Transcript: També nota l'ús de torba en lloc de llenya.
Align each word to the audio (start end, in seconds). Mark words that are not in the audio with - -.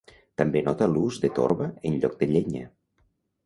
També 0.41 0.63
nota 0.67 0.87
l'ús 0.93 1.21
de 1.27 1.31
torba 1.41 1.69
en 1.91 2.01
lloc 2.01 2.19
de 2.23 2.33
llenya. 2.35 2.67